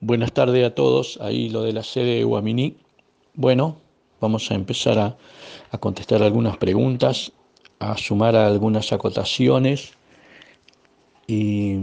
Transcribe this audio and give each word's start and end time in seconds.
Buenas 0.00 0.32
tardes 0.32 0.66
a 0.66 0.74
todos. 0.74 1.18
Ahí 1.22 1.48
lo 1.48 1.62
de 1.62 1.72
la 1.72 1.82
sede 1.82 2.16
de 2.16 2.24
Guaminí. 2.24 2.76
Bueno, 3.34 3.78
vamos 4.20 4.50
a 4.50 4.54
empezar 4.54 4.98
a, 4.98 5.16
a 5.70 5.78
contestar 5.78 6.22
algunas 6.22 6.58
preguntas, 6.58 7.32
a 7.78 7.96
sumar 7.96 8.36
algunas 8.36 8.92
acotaciones 8.92 9.92
y, 11.26 11.76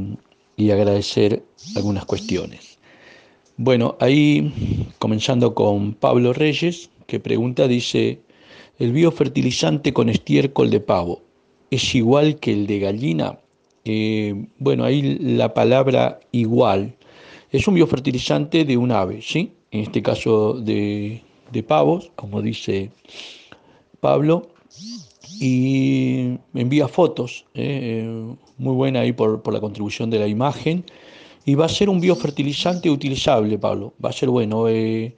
y 0.56 0.70
agradecer 0.70 1.44
algunas 1.76 2.06
cuestiones. 2.06 2.78
Bueno, 3.58 3.98
ahí 4.00 4.92
comenzando 5.00 5.56
con 5.56 5.94
Pablo 5.94 6.34
Reyes, 6.34 6.92
que 7.08 7.20
pregunta, 7.20 7.68
dice, 7.68 8.22
¿el 8.78 8.92
biofertilizante 8.92 9.92
con 9.92 10.10
estiércol 10.10 10.70
de 10.70 10.80
pavo 10.80 11.22
es 11.72 11.96
igual 11.96 12.40
que 12.40 12.54
el 12.54 12.68
de 12.68 12.80
gallina? 12.80 13.40
Eh, 13.86 14.46
bueno, 14.60 14.84
ahí 14.84 15.18
la 15.20 15.56
palabra 15.56 16.20
igual 16.32 16.96
es 17.54 17.68
un 17.68 17.76
biofertilizante 17.76 18.66
de 18.66 18.76
un 18.76 18.92
ave, 18.92 19.22
¿sí? 19.22 19.54
En 19.72 19.82
este 19.82 20.02
caso 20.02 20.54
de, 20.54 21.22
de 21.52 21.64
pavos, 21.64 22.12
como 22.16 22.42
dice 22.42 22.90
Pablo, 24.02 24.50
y 25.40 26.38
envía 26.56 26.88
fotos, 26.88 27.46
¿eh? 27.54 28.06
muy 28.58 28.74
buena 28.74 29.02
ahí 29.02 29.14
por, 29.14 29.42
por, 29.44 29.54
la 29.54 29.60
contribución 29.62 30.10
de 30.10 30.20
la 30.20 30.28
imagen, 30.28 30.84
y 31.46 31.54
va 31.54 31.66
a 31.66 31.70
ser 31.70 31.90
un 31.90 32.02
biofertilizante 32.02 32.90
utilizable, 32.90 33.58
Pablo, 33.60 33.94
va 34.04 34.10
a 34.10 34.14
ser 34.14 34.30
bueno. 34.30 34.68
Eh, 34.68 35.16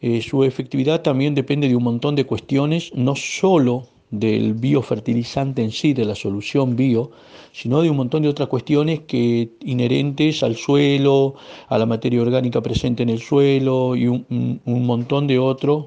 eh, 0.00 0.22
su 0.22 0.44
efectividad 0.44 1.02
también 1.02 1.34
depende 1.34 1.68
de 1.68 1.74
un 1.74 1.82
montón 1.82 2.14
de 2.14 2.24
cuestiones, 2.24 2.92
no 2.94 3.16
solo 3.16 3.88
del 4.10 4.54
biofertilizante 4.54 5.62
en 5.62 5.70
sí, 5.70 5.92
de 5.92 6.04
la 6.04 6.14
solución 6.14 6.76
bio, 6.76 7.10
sino 7.52 7.82
de 7.82 7.90
un 7.90 7.96
montón 7.96 8.22
de 8.22 8.28
otras 8.28 8.48
cuestiones 8.48 9.00
que 9.00 9.50
inherentes 9.64 10.42
al 10.42 10.56
suelo, 10.56 11.34
a 11.68 11.78
la 11.78 11.86
materia 11.86 12.22
orgánica 12.22 12.60
presente 12.60 13.02
en 13.02 13.10
el 13.10 13.20
suelo 13.20 13.96
y 13.96 14.06
un, 14.06 14.60
montón 14.64 15.26
de 15.26 15.38
otros 15.38 15.86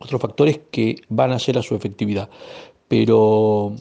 otros 0.00 0.20
factores 0.20 0.60
que 0.70 0.96
van 1.08 1.32
a 1.32 1.38
ser 1.38 1.56
a 1.56 1.62
su 1.62 1.74
efectividad. 1.74 2.28
Pero 2.88 3.74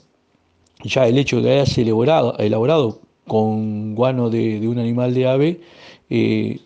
ya 0.83 1.07
el 1.07 1.17
hecho 1.17 1.37
de 1.37 1.43
que 1.43 1.49
hayas 1.51 1.77
elaborado, 1.77 2.37
elaborado 2.37 3.01
con 3.27 3.95
guano 3.95 4.29
de, 4.29 4.59
de, 4.59 4.67
un 4.67 4.79
animal 4.79 5.13
de 5.13 5.27
ave 5.27 5.61
eh, 6.09 6.59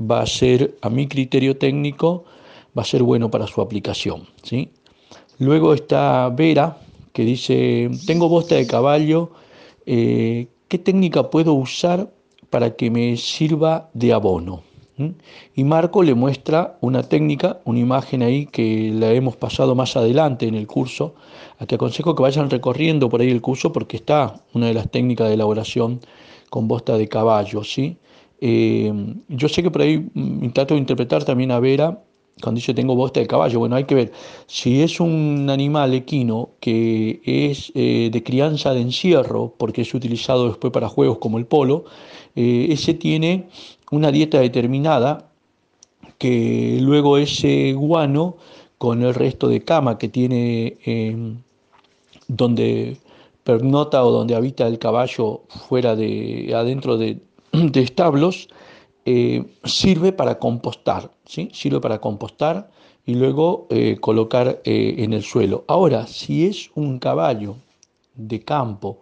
va 0.00 0.22
a 0.22 0.26
ser, 0.26 0.76
a 0.82 0.90
mi 0.90 1.06
criterio 1.06 1.56
técnico, 1.56 2.24
va 2.76 2.82
a 2.82 2.84
ser 2.84 3.02
bueno 3.02 3.30
para 3.30 3.46
su 3.46 3.60
aplicación. 3.60 4.26
¿sí? 4.42 4.70
Luego 5.38 5.72
está 5.72 6.28
Vera, 6.30 6.78
que 7.12 7.24
dice, 7.24 7.90
tengo 8.06 8.28
bosta 8.28 8.56
de 8.56 8.66
caballo, 8.66 9.30
eh, 9.86 10.48
¿qué 10.66 10.78
técnica 10.78 11.30
puedo 11.30 11.54
usar 11.54 12.10
para 12.50 12.74
que 12.74 12.90
me 12.90 13.16
sirva 13.16 13.88
de 13.94 14.12
abono? 14.12 14.62
¿Mm? 14.96 15.10
Y 15.54 15.62
Marco 15.62 16.02
le 16.02 16.14
muestra 16.14 16.76
una 16.80 17.04
técnica, 17.04 17.60
una 17.64 17.78
imagen 17.78 18.22
ahí 18.22 18.46
que 18.46 18.90
la 18.92 19.12
hemos 19.12 19.36
pasado 19.36 19.76
más 19.76 19.96
adelante 19.96 20.48
en 20.48 20.56
el 20.56 20.66
curso, 20.66 21.14
que 21.68 21.76
aconsejo 21.76 22.16
que 22.16 22.22
vayan 22.22 22.50
recorriendo 22.50 23.08
por 23.08 23.20
ahí 23.20 23.30
el 23.30 23.40
curso 23.40 23.72
porque 23.72 23.96
está 23.96 24.42
una 24.54 24.66
de 24.66 24.74
las 24.74 24.90
técnicas 24.90 25.28
de 25.28 25.34
elaboración 25.34 26.00
con 26.50 26.66
bosta 26.66 26.98
de 26.98 27.06
caballo. 27.06 27.62
¿sí? 27.62 27.96
Eh, 28.40 28.92
yo 29.28 29.48
sé 29.48 29.62
que 29.62 29.70
por 29.70 29.82
ahí 29.82 30.08
mm, 30.14 30.48
trato 30.50 30.74
de 30.74 30.80
interpretar 30.80 31.24
también 31.24 31.52
a 31.52 31.60
Vera 31.60 32.02
cuando 32.42 32.58
dice 32.58 32.74
tengo 32.74 32.94
bosta 32.94 33.20
de 33.20 33.26
caballo, 33.26 33.58
bueno, 33.58 33.76
hay 33.76 33.84
que 33.84 33.94
ver, 33.94 34.12
si 34.46 34.82
es 34.82 35.00
un 35.00 35.48
animal 35.50 35.94
equino 35.94 36.50
que 36.60 37.20
es 37.24 37.72
eh, 37.74 38.10
de 38.12 38.22
crianza 38.22 38.72
de 38.74 38.80
encierro, 38.80 39.54
porque 39.56 39.82
es 39.82 39.94
utilizado 39.94 40.48
después 40.48 40.72
para 40.72 40.88
juegos 40.88 41.18
como 41.18 41.38
el 41.38 41.46
polo, 41.46 41.84
eh, 42.36 42.68
ese 42.70 42.94
tiene 42.94 43.48
una 43.90 44.10
dieta 44.10 44.40
determinada 44.40 45.30
que 46.18 46.78
luego 46.80 47.18
ese 47.18 47.72
guano 47.72 48.36
con 48.76 49.02
el 49.02 49.14
resto 49.14 49.48
de 49.48 49.64
cama 49.64 49.98
que 49.98 50.08
tiene 50.08 50.76
eh, 50.84 51.16
donde 52.28 52.96
pernota 53.42 54.04
o 54.04 54.10
donde 54.10 54.34
habita 54.34 54.66
el 54.66 54.78
caballo 54.78 55.42
fuera 55.48 55.96
de 55.96 56.52
adentro 56.54 56.98
de, 56.98 57.18
de 57.52 57.80
establos, 57.80 58.48
eh, 59.10 59.42
sirve 59.64 60.12
para 60.12 60.38
compostar, 60.38 61.10
¿sí? 61.24 61.48
sirve 61.54 61.80
para 61.80 61.98
compostar 61.98 62.68
y 63.06 63.14
luego 63.14 63.66
eh, 63.70 63.96
colocar 63.98 64.60
eh, 64.64 64.96
en 64.98 65.14
el 65.14 65.22
suelo. 65.22 65.64
Ahora, 65.66 66.06
si 66.06 66.44
es 66.44 66.70
un 66.74 66.98
caballo 66.98 67.56
de 68.14 68.40
campo 68.44 69.00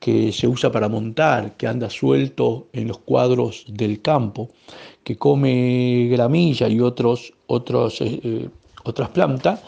que 0.00 0.32
se 0.32 0.48
usa 0.48 0.72
para 0.72 0.88
montar, 0.88 1.58
que 1.58 1.66
anda 1.66 1.90
suelto 1.90 2.68
en 2.72 2.88
los 2.88 2.96
cuadros 3.00 3.66
del 3.68 4.00
campo, 4.00 4.48
que 5.04 5.18
come 5.18 6.08
gramilla 6.10 6.66
y 6.66 6.80
otros, 6.80 7.34
otras 7.46 8.00
plantas, 9.12 9.60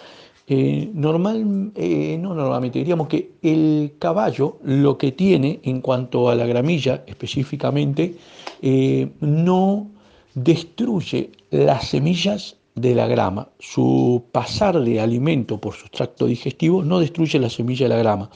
eh, 0.47 0.91
normal, 0.93 1.72
eh, 1.75 2.19
no 2.21 2.34
normalmente, 2.34 2.78
diríamos 2.78 3.09
que 3.09 3.32
el 3.43 3.94
caballo 3.99 4.59
lo 4.62 4.99
que 4.99 5.12
tiene 5.12 5.60
en 5.62 5.81
cuanto 5.81 6.28
a 6.28 6.34
la 6.34 6.47
gramilla 6.47 7.03
específicamente, 7.06 8.15
eh, 8.60 9.09
no 9.21 9.91
destruye 10.34 11.31
las 11.50 11.88
semillas 11.88 12.56
de 12.75 12.94
la 12.94 13.06
grama. 13.06 13.49
Su 13.59 14.25
pasar 14.33 14.81
de 14.81 15.00
alimento 15.00 15.59
por 15.59 15.75
su 15.75 15.88
tracto 15.88 16.27
digestivo 16.27 16.83
no 16.83 17.00
destruye 17.00 17.38
la 17.38 17.49
semilla 17.49 17.88
de 17.88 17.94
la 17.94 18.00
grama. 18.00 18.31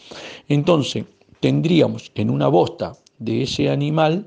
Entonces, 0.48 1.04
tendríamos 1.40 2.10
en 2.14 2.30
una 2.30 2.48
bosta 2.48 2.94
de 3.18 3.42
ese 3.42 3.68
animal 3.68 4.26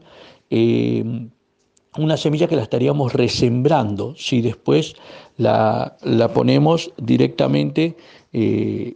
una 1.98 2.16
semilla 2.16 2.48
que 2.48 2.56
la 2.56 2.64
estaríamos 2.64 3.14
resembrando 3.14 4.16
si 4.16 4.42
después 4.42 4.96
la, 5.38 5.98
la 6.04 6.34
ponemos 6.34 6.92
directamente 6.98 7.98
eh, 8.32 8.96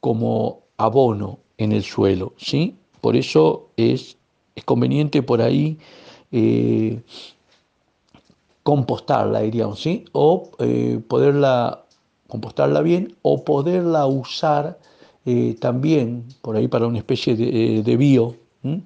como 0.00 0.60
abono 0.76 1.40
en 1.58 1.72
el 1.72 1.82
suelo. 1.82 2.34
¿sí? 2.36 2.76
Por 3.00 3.16
eso 3.16 3.70
es, 3.76 4.16
es 4.54 4.64
conveniente 4.64 5.22
por 5.22 5.42
ahí 5.42 5.78
eh, 6.30 7.00
compostarla, 8.62 9.40
diríamos, 9.40 9.80
¿sí? 9.80 10.04
o 10.12 10.50
eh, 10.58 11.00
poderla 11.06 11.84
compostarla 12.28 12.80
bien 12.80 13.14
o 13.22 13.44
poderla 13.44 14.06
usar 14.06 14.78
también 15.58 16.24
por 16.40 16.54
ahí 16.54 16.68
para 16.68 16.86
una 16.86 16.98
especie 16.98 17.34
de, 17.34 17.82
de 17.82 17.96
bio, 17.96 18.36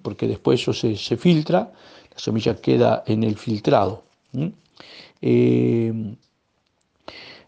porque 0.00 0.26
después 0.26 0.62
eso 0.62 0.72
se, 0.72 0.96
se 0.96 1.18
filtra 1.18 1.70
semilla 2.20 2.54
queda 2.56 3.02
en 3.06 3.24
el 3.24 3.36
filtrado. 3.36 4.02
Eh, 5.22 5.92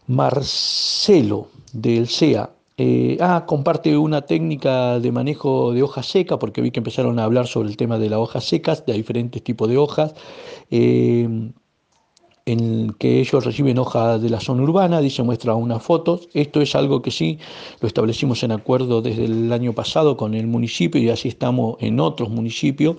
Marcelo 0.07 1.47
del 1.71 2.07
CEA. 2.07 2.49
Eh, 2.75 3.17
ah, 3.21 3.45
comparte 3.45 3.95
una 3.97 4.23
técnica 4.23 4.99
de 4.99 5.11
manejo 5.11 5.73
de 5.73 5.83
hoja 5.83 6.01
seca, 6.01 6.39
porque 6.39 6.61
vi 6.61 6.71
que 6.71 6.79
empezaron 6.79 7.19
a 7.19 7.23
hablar 7.23 7.47
sobre 7.47 7.69
el 7.69 7.77
tema 7.77 7.99
de 7.99 8.09
las 8.09 8.19
hojas 8.19 8.45
secas, 8.45 8.85
de 8.85 8.93
diferentes 8.93 9.43
tipos 9.43 9.69
de 9.69 9.77
hojas, 9.77 10.15
eh, 10.71 11.51
en 12.45 12.93
que 12.93 13.19
ellos 13.21 13.45
reciben 13.45 13.77
hojas 13.77 14.21
de 14.21 14.29
la 14.29 14.39
zona 14.39 14.63
urbana, 14.63 14.99
dice, 15.01 15.23
muestra 15.23 15.55
unas 15.55 15.81
fotos. 15.83 16.27
Esto 16.33 16.61
es 16.61 16.75
algo 16.75 17.01
que 17.01 17.11
sí 17.11 17.39
lo 17.79 17.87
establecimos 17.87 18.43
en 18.43 18.51
acuerdo 18.51 19.01
desde 19.01 19.25
el 19.25 19.53
año 19.53 19.73
pasado 19.73 20.17
con 20.17 20.33
el 20.33 20.47
municipio 20.47 20.99
y 20.99 21.09
así 21.09 21.29
estamos 21.29 21.77
en 21.79 21.99
otros 21.99 22.29
municipios 22.29 22.97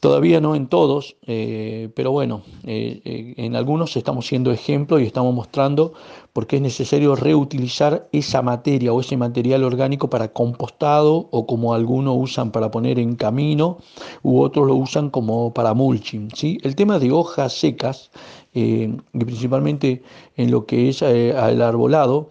Todavía 0.00 0.40
no 0.40 0.54
en 0.54 0.68
todos, 0.68 1.16
eh, 1.26 1.90
pero 1.96 2.12
bueno, 2.12 2.42
eh, 2.64 3.00
eh, 3.04 3.34
en 3.36 3.56
algunos 3.56 3.96
estamos 3.96 4.28
siendo 4.28 4.52
ejemplo 4.52 5.00
y 5.00 5.04
estamos 5.04 5.34
mostrando 5.34 5.92
por 6.32 6.46
qué 6.46 6.56
es 6.56 6.62
necesario 6.62 7.16
reutilizar 7.16 8.08
esa 8.12 8.40
materia 8.40 8.92
o 8.92 9.00
ese 9.00 9.16
material 9.16 9.64
orgánico 9.64 10.08
para 10.08 10.32
compostado 10.32 11.28
o 11.32 11.46
como 11.46 11.74
algunos 11.74 12.14
usan 12.16 12.52
para 12.52 12.70
poner 12.70 13.00
en 13.00 13.16
camino 13.16 13.78
u 14.22 14.40
otros 14.40 14.68
lo 14.68 14.76
usan 14.76 15.10
como 15.10 15.52
para 15.52 15.74
mulching. 15.74 16.30
¿sí? 16.32 16.58
El 16.62 16.76
tema 16.76 17.00
de 17.00 17.10
hojas 17.10 17.54
secas, 17.54 18.12
y 18.54 18.86
principalmente 19.12 20.02
en 20.36 20.50
lo 20.52 20.64
que 20.64 20.88
es 20.90 21.02
el 21.02 21.60
arbolado, 21.60 22.28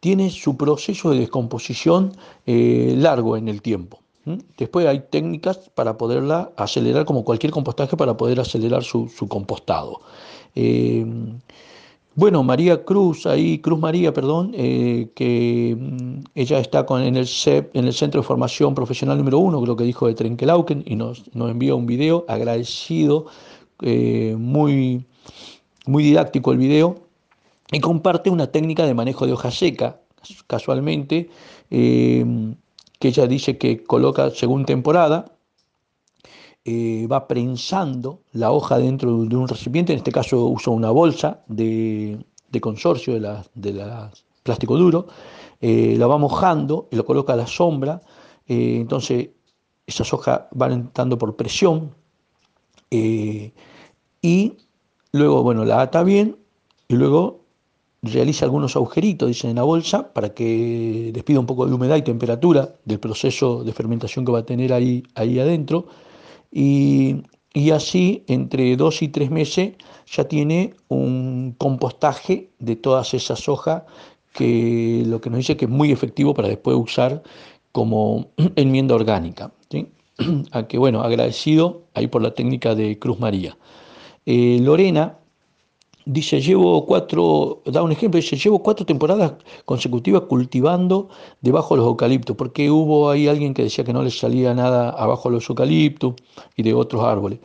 tiene 0.00 0.30
su 0.30 0.56
proceso 0.58 1.10
de 1.10 1.20
descomposición 1.20 2.12
largo 2.46 3.36
en 3.38 3.48
el 3.48 3.62
tiempo. 3.62 4.03
Después 4.56 4.86
hay 4.86 5.00
técnicas 5.10 5.70
para 5.74 5.98
poderla 5.98 6.52
acelerar, 6.56 7.04
como 7.04 7.24
cualquier 7.24 7.52
compostaje, 7.52 7.96
para 7.96 8.16
poder 8.16 8.40
acelerar 8.40 8.82
su, 8.82 9.08
su 9.08 9.28
compostado. 9.28 10.00
Eh, 10.54 11.04
bueno, 12.16 12.44
María 12.44 12.84
Cruz, 12.84 13.26
ahí, 13.26 13.58
Cruz 13.58 13.80
María, 13.80 14.14
perdón, 14.14 14.52
eh, 14.54 15.08
que 15.16 15.76
mm, 15.76 16.20
ella 16.36 16.60
está 16.60 16.86
con, 16.86 17.02
en, 17.02 17.16
el 17.16 17.26
CEP, 17.26 17.74
en 17.76 17.86
el 17.86 17.92
Centro 17.92 18.20
de 18.20 18.26
Formación 18.26 18.72
Profesional 18.72 19.18
número 19.18 19.40
uno, 19.40 19.60
creo 19.60 19.74
que 19.74 19.82
dijo 19.82 20.06
de 20.06 20.14
Trenkelauken, 20.14 20.84
y 20.86 20.94
nos, 20.94 21.24
nos 21.34 21.50
envía 21.50 21.74
un 21.74 21.86
video 21.86 22.24
agradecido, 22.28 23.26
eh, 23.82 24.36
muy, 24.38 25.04
muy 25.86 26.04
didáctico 26.04 26.52
el 26.52 26.58
video, 26.58 26.94
y 27.72 27.80
comparte 27.80 28.30
una 28.30 28.46
técnica 28.46 28.86
de 28.86 28.94
manejo 28.94 29.26
de 29.26 29.32
hoja 29.32 29.50
seca, 29.50 30.00
casualmente. 30.46 31.28
Que 33.04 33.08
ella 33.08 33.26
dice 33.26 33.58
que 33.58 33.84
coloca 33.84 34.30
según 34.30 34.64
temporada, 34.64 35.26
eh, 36.64 37.06
va 37.06 37.28
prensando 37.28 38.22
la 38.32 38.50
hoja 38.50 38.78
dentro 38.78 39.26
de 39.26 39.36
un 39.36 39.46
recipiente, 39.46 39.92
en 39.92 39.98
este 39.98 40.10
caso 40.10 40.46
usa 40.46 40.72
una 40.72 40.90
bolsa 40.90 41.44
de, 41.46 42.24
consorcio 42.62 43.20
de 43.20 44.10
plástico 44.42 44.78
duro, 44.78 45.08
eh, 45.60 45.96
la 45.98 46.06
va 46.06 46.16
mojando 46.16 46.88
y 46.90 46.96
lo 46.96 47.04
coloca 47.04 47.34
a 47.34 47.36
la 47.36 47.46
sombra, 47.46 48.00
eh, 48.46 48.78
entonces 48.80 49.28
esas 49.86 50.10
hojas 50.14 50.44
van 50.52 50.72
entrando 50.72 51.18
por 51.18 51.36
presión 51.36 51.94
y 52.90 53.52
luego, 55.12 55.42
bueno, 55.42 55.66
la 55.66 55.82
ata 55.82 56.02
bien 56.04 56.38
y 56.88 56.94
luego 56.94 57.43
realiza 58.04 58.44
algunos 58.44 58.76
agujeritos, 58.76 59.28
dicen 59.28 59.50
en 59.50 59.56
la 59.56 59.62
bolsa, 59.62 60.12
para 60.12 60.34
que 60.34 61.10
despida 61.12 61.40
un 61.40 61.46
poco 61.46 61.66
de 61.66 61.74
humedad 61.74 61.96
y 61.96 62.02
temperatura 62.02 62.74
del 62.84 63.00
proceso 63.00 63.64
de 63.64 63.72
fermentación 63.72 64.24
que 64.24 64.32
va 64.32 64.40
a 64.40 64.46
tener 64.46 64.72
ahí, 64.72 65.02
ahí 65.14 65.38
adentro. 65.38 65.86
Y, 66.52 67.22
así, 67.72 68.24
entre 68.28 68.76
dos 68.76 69.02
y 69.02 69.08
tres 69.08 69.30
meses, 69.30 69.74
ya 70.06 70.24
tiene 70.24 70.74
un 70.88 71.54
compostaje 71.58 72.50
de 72.58 72.76
todas 72.76 73.14
esas 73.14 73.48
hojas, 73.48 73.82
que 74.32 75.04
lo 75.06 75.20
que 75.20 75.30
nos 75.30 75.38
dice 75.38 75.56
que 75.56 75.66
es 75.66 75.70
muy 75.70 75.92
efectivo 75.92 76.34
para 76.34 76.48
después 76.48 76.76
usar 76.76 77.22
como 77.72 78.28
enmienda 78.56 78.94
orgánica. 78.94 79.52
¿sí? 79.70 79.88
Que, 80.68 80.78
bueno, 80.78 81.02
agradecido 81.02 81.82
ahí 81.94 82.06
por 82.06 82.22
la 82.22 82.34
técnica 82.34 82.74
de 82.74 82.98
Cruz 82.98 83.18
María. 83.18 83.56
Eh, 84.26 84.58
Lorena 84.60 85.18
Dice, 86.06 86.40
llevo 86.40 86.84
cuatro, 86.84 87.62
da 87.64 87.82
un 87.82 87.90
ejemplo, 87.90 88.20
dice, 88.20 88.36
llevo 88.36 88.62
cuatro 88.62 88.84
temporadas 88.84 89.32
consecutivas 89.64 90.22
cultivando 90.22 91.08
debajo 91.40 91.74
de 91.74 91.78
los 91.78 91.86
eucaliptos, 91.88 92.36
porque 92.36 92.70
hubo 92.70 93.08
ahí 93.08 93.26
alguien 93.26 93.54
que 93.54 93.62
decía 93.62 93.84
que 93.84 93.92
no 93.94 94.02
le 94.02 94.10
salía 94.10 94.52
nada 94.52 94.90
abajo 94.90 95.30
de 95.30 95.36
los 95.36 95.48
eucaliptos 95.48 96.14
y 96.56 96.62
de 96.62 96.74
otros 96.74 97.02
árboles. 97.02 97.38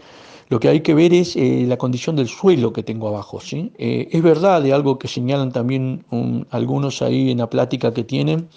Lo 0.50 0.60
que 0.60 0.68
hay 0.68 0.82
que 0.82 0.96
ver 0.96 1.14
es 1.14 1.36
eh, 1.36 1.66
la 1.68 1.78
condición 1.78 2.16
del 2.16 2.28
suelo 2.28 2.74
que 2.74 2.82
tengo 2.82 3.08
abajo. 3.08 3.40
¿sí? 3.40 3.72
Eh, 3.78 4.10
es 4.12 4.22
verdad 4.24 4.62
de 4.64 4.74
algo 4.74 4.98
que 4.98 5.08
señalan 5.08 5.52
también 5.52 6.04
algunos 6.50 7.02
ahí 7.02 7.32
en 7.32 7.38
la 7.38 7.50
plática 7.50 7.94
que 7.94 8.04
tienen, 8.04 8.50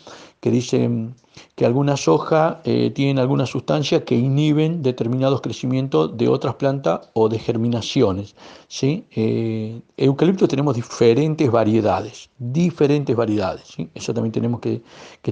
que 0.43 0.50
dicen 0.50 1.15
que 1.55 1.65
algunas 1.65 2.09
hojas 2.09 2.56
eh, 2.65 2.91
tienen 2.91 3.21
algunas 3.21 3.49
sustancias 3.49 4.03
que 4.03 4.17
inhiben 4.17 4.83
determinados 4.83 5.41
crecimientos 5.41 6.17
de 6.17 6.27
otras 6.27 6.56
plantas 6.56 7.11
o 7.12 7.29
de 7.29 7.39
germinaciones. 7.39 8.35
¿sí? 8.67 9.06
Eh, 9.12 9.81
eucalipto 9.97 10.49
tenemos 10.49 10.75
diferentes 10.75 11.49
variedades, 11.49 12.29
diferentes 12.39 13.15
variedades. 13.15 13.69
¿sí? 13.69 13.89
Eso 13.94 14.12
también 14.12 14.33
tenemos 14.33 14.61
que, 14.61 14.83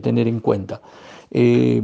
tener 0.01 0.29
en 0.29 0.39
cuenta. 0.39 0.81
Eh, 1.33 1.83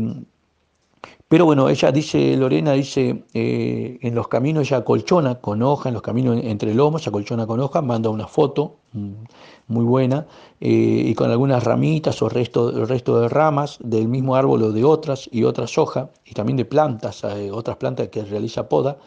pero 1.28 1.44
bueno, 1.44 1.68
ella 1.68 1.90
dice, 1.90 2.36
Lorena 2.36 2.72
dice, 2.72 3.24
eh, 3.34 3.98
en 4.00 4.14
los 4.14 4.28
caminos 4.28 4.68
ella 4.68 4.78
acolchona 4.78 5.40
con 5.40 5.60
hoja, 5.60 5.88
en 5.88 5.94
los 5.94 6.02
caminos 6.02 6.38
entre 6.40 6.72
lomos, 6.72 7.08
acolchona 7.08 7.48
con 7.48 7.58
hoja, 7.58 7.82
manda 7.82 8.10
una 8.10 8.28
foto 8.28 8.76
mm, 8.92 9.12
muy 9.66 9.84
buena, 9.84 10.28
eh, 10.60 10.68
y 10.70 11.14
con 11.16 11.28
algunas 11.32 11.64
ramitas 11.64 12.22
o 12.22 12.28
resto, 12.28 12.84
resto 12.86 13.20
de 13.20 13.28
ramas 13.28 13.78
del 13.82 14.06
mismo 14.06 14.36
árbol 14.36 14.62
o 14.62 14.72
de 14.72 14.84
otras, 14.84 15.28
y 15.32 15.42
otras 15.42 15.76
hojas, 15.78 16.10
y 16.24 16.32
también 16.32 16.58
de 16.58 16.64
plantas, 16.64 17.24
eh, 17.24 17.50
otras 17.50 17.76
plantas 17.76 18.06
que 18.08 18.22
realiza 18.22 18.68
poda. 18.68 18.98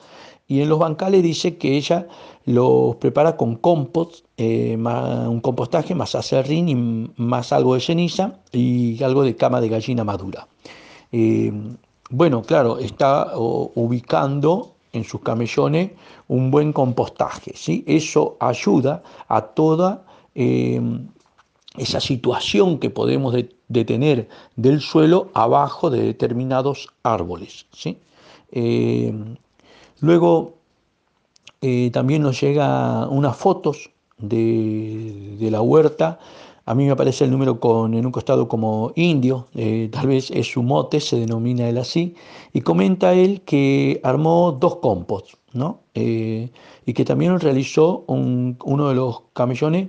Y 0.46 0.62
en 0.62 0.68
los 0.68 0.80
bancales 0.80 1.24
dice 1.24 1.58
que 1.58 1.78
ella 1.78 2.08
los 2.44 2.98
prepara 2.98 3.38
con 3.38 3.56
compost, 3.56 4.26
un 4.38 5.40
compostaje 5.42 5.96
más 5.96 6.16
acerrín 6.16 6.68
y 6.68 6.76
más 7.22 7.54
algo 7.54 7.76
de 7.76 7.82
ceniza 7.82 8.40
y 8.52 9.02
algo 9.04 9.24
de 9.24 9.36
cama 9.36 9.62
de 9.62 9.70
gallina 9.70 10.04
madura. 10.04 10.48
Bueno, 12.10 12.42
claro, 12.42 12.80
está 12.80 13.34
ubicando 13.36 14.74
en 14.94 15.04
sus 15.04 15.22
camellones 15.22 15.92
un 16.28 16.50
buen 16.50 16.74
compostaje. 16.74 17.52
¿sí? 17.56 17.84
Eso 17.86 18.36
ayuda 18.40 19.04
a 19.28 19.42
toda 19.42 20.06
em, 20.34 21.08
esa 21.78 22.00
situación 22.00 22.80
que 22.80 22.90
podemos 22.90 23.36
detener 23.68 24.28
del 24.56 24.82
suelo 24.82 25.30
abajo 25.36 25.92
de 25.92 26.02
determinados 26.02 26.90
árboles. 27.04 27.68
¿sí? 27.72 28.00
Em, 28.52 29.36
luego 30.00 30.56
eh, 31.62 31.92
también 31.92 32.24
nos 32.24 32.42
llega 32.42 33.08
unas 33.08 33.38
fotos 33.38 33.92
de, 34.18 35.38
de 35.40 35.52
la 35.52 35.62
huerta 35.62 36.20
a 36.70 36.76
mí 36.76 36.86
me 36.86 36.92
aparece 36.92 37.24
el 37.24 37.32
número 37.32 37.60
con, 37.60 37.96
en 37.96 38.06
un 38.06 38.12
costado 38.12 38.48
como 38.48 38.92
indio, 38.96 39.48
eh, 39.56 39.90
tal 39.92 40.06
vez 40.06 40.30
es 40.30 40.52
su 40.52 40.62
mote, 40.62 41.00
se 41.00 41.20
denomina 41.20 41.68
él 41.68 41.80
así, 41.80 42.14
y 42.54 42.62
comenta 42.62 43.14
él 43.14 43.42
que 43.42 44.00
armó 44.04 44.52
dos 44.52 44.76
composts, 44.76 45.36
¿no? 45.52 45.80
Eh, 45.96 46.52
y 46.86 46.94
que 46.94 47.06
también 47.06 47.40
realizó 47.40 48.04
uno 48.08 48.88
de 48.88 48.94
los 48.94 49.22
camellones 49.34 49.88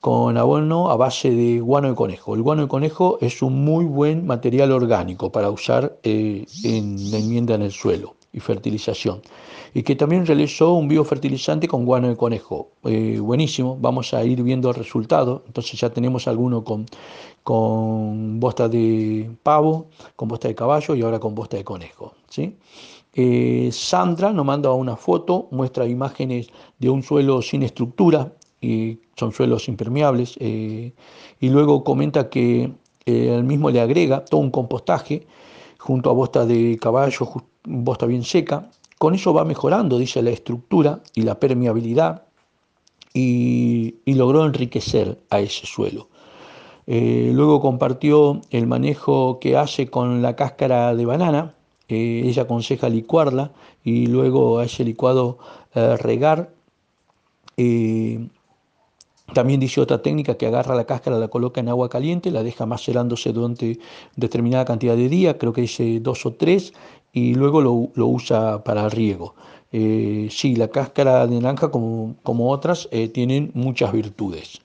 con 0.00 0.36
abono 0.36 0.90
a 0.90 0.96
base 0.96 1.30
de 1.30 1.60
guano 1.60 1.88
de 1.88 1.94
conejo. 1.94 2.34
El 2.34 2.42
guano 2.42 2.60
de 2.60 2.68
conejo 2.68 3.16
es 3.22 3.40
un 3.40 3.64
muy 3.64 3.86
buen 3.86 4.26
material 4.26 4.72
orgánico 4.72 5.32
para 5.32 5.48
usar 5.48 5.98
eh, 6.02 6.44
en 6.62 7.10
la 7.10 7.16
enmienda 7.16 7.54
en 7.54 7.62
el 7.62 7.72
suelo 7.72 8.17
y 8.32 8.40
fertilización 8.40 9.22
y 9.74 9.82
que 9.82 9.96
también 9.96 10.26
realizó 10.26 10.72
un 10.72 10.88
biofertilizante 10.88 11.68
con 11.68 11.84
guano 11.84 12.08
de 12.08 12.16
conejo. 12.16 12.70
Eh, 12.84 13.18
buenísimo, 13.20 13.76
vamos 13.80 14.14
a 14.14 14.24
ir 14.24 14.42
viendo 14.42 14.70
el 14.70 14.74
resultado. 14.74 15.42
Entonces 15.46 15.78
ya 15.80 15.90
tenemos 15.90 16.26
alguno 16.26 16.64
con, 16.64 16.86
con 17.42 18.40
bosta 18.40 18.68
de 18.68 19.30
pavo, 19.42 19.86
con 20.16 20.28
bosta 20.28 20.48
de 20.48 20.54
caballo 20.54 20.94
y 20.94 21.02
ahora 21.02 21.18
con 21.18 21.34
bosta 21.34 21.56
de 21.56 21.64
conejo. 21.64 22.14
¿sí? 22.28 22.56
Eh, 23.14 23.70
Sandra 23.72 24.32
nos 24.32 24.44
manda 24.44 24.72
una 24.72 24.96
foto, 24.96 25.48
muestra 25.50 25.86
imágenes 25.86 26.48
de 26.78 26.90
un 26.90 27.02
suelo 27.02 27.42
sin 27.42 27.62
estructura, 27.62 28.32
y 28.60 28.98
son 29.16 29.32
suelos 29.32 29.68
impermeables, 29.68 30.34
eh, 30.40 30.92
y 31.38 31.48
luego 31.48 31.84
comenta 31.84 32.28
que 32.28 32.72
él 33.06 33.44
mismo 33.44 33.70
le 33.70 33.80
agrega 33.80 34.24
todo 34.24 34.40
un 34.40 34.50
compostaje 34.50 35.26
junto 35.78 36.10
a 36.10 36.12
bosta 36.12 36.44
de 36.44 36.76
caballo, 36.80 37.26
bosta 37.68 38.06
bien 38.06 38.24
seca, 38.24 38.70
con 38.98 39.14
eso 39.14 39.32
va 39.32 39.44
mejorando, 39.44 39.98
dice, 39.98 40.22
la 40.22 40.30
estructura 40.30 41.00
y 41.14 41.22
la 41.22 41.38
permeabilidad 41.38 42.24
y, 43.14 43.94
logró 44.06 44.44
enriquecer 44.44 45.18
a 45.30 45.40
ese 45.40 45.66
suelo. 45.66 46.08
Eh, 46.86 47.30
luego 47.34 47.60
compartió 47.60 48.40
el 48.50 48.66
manejo 48.66 49.38
que 49.40 49.56
hace 49.56 49.88
con 49.88 50.22
la 50.22 50.34
cáscara 50.34 50.94
de 50.94 51.06
banana. 51.06 51.54
Eh, 51.88 52.22
ella 52.24 52.42
aconseja 52.42 52.88
licuarla 52.88 53.52
y 53.84 54.06
luego 54.06 54.58
a 54.58 54.64
ese 54.64 54.84
licuado 54.84 55.38
eh, 55.74 55.96
regar. 55.96 56.50
también 59.34 59.60
dice 59.60 59.80
otra 59.80 60.00
técnica 60.00 60.36
que 60.36 60.46
agarra 60.46 60.74
la 60.74 60.84
cáscara, 60.84 61.18
la 61.18 61.28
coloca 61.28 61.60
en 61.60 61.68
agua 61.68 61.88
caliente, 61.88 62.30
la 62.30 62.42
deja 62.42 62.66
macerándose 62.66 63.32
durante 63.32 63.78
determinada 64.16 64.64
cantidad 64.64 64.96
de 64.96 65.08
días, 65.08 65.36
creo 65.38 65.52
que 65.52 65.60
dice 65.62 66.00
dos 66.00 66.24
o 66.24 66.32
tres, 66.32 66.72
y 67.12 67.34
luego 67.34 67.60
lo, 67.60 68.06
usa 68.06 68.62
para 68.64 68.88
riego. 68.88 69.34
Eh, 69.72 70.28
sí, 70.30 70.56
la 70.56 70.68
cáscara 70.68 71.26
de 71.26 71.40
naranja, 71.40 71.70
como, 71.70 72.16
como 72.22 72.50
otras, 72.50 72.88
eh, 72.90 73.08
tienen 73.08 73.50
muchas 73.54 73.92
virtudes. 73.92 74.60